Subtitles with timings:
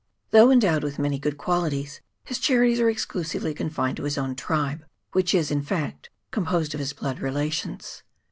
[0.31, 4.83] Though endowed with many good qualities, his charities are exclusively confined to his own tribe,
[5.11, 8.01] which is, in fact, composed of his blood relations.